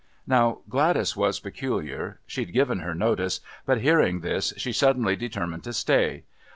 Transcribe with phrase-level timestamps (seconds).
[0.25, 2.19] Now Gladys was peculiar.
[2.25, 6.23] She'd given her notice, but hearing this, she suddenly determined to stay.